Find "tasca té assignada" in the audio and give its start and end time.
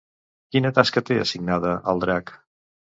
0.79-1.79